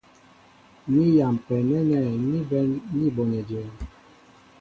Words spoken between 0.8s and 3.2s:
Ni yampɛ nɛ́nɛ́ ní bɛ̌n ní